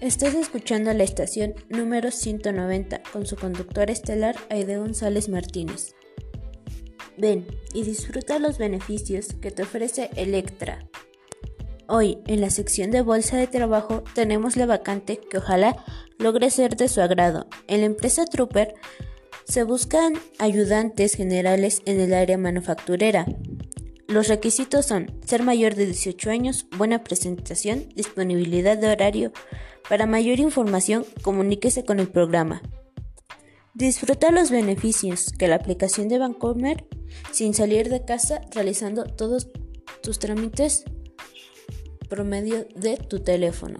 [0.00, 5.96] Estás escuchando la estación número 190 con su conductor estelar Aide González Martínez.
[7.16, 10.86] Ven y disfruta los beneficios que te ofrece Electra.
[11.88, 15.84] Hoy, en la sección de Bolsa de Trabajo, tenemos la vacante que ojalá
[16.16, 17.48] logre ser de su agrado.
[17.66, 18.74] En la empresa Trooper
[19.46, 23.26] se buscan ayudantes generales en el área manufacturera.
[24.08, 29.32] Los requisitos son ser mayor de 18 años, buena presentación, disponibilidad de horario.
[29.86, 32.62] Para mayor información, comuníquese con el programa.
[33.74, 36.86] Disfruta los beneficios que la aplicación de Bancomer
[37.32, 39.48] sin salir de casa realizando todos
[40.02, 40.84] tus trámites
[42.08, 43.78] por medio de tu teléfono.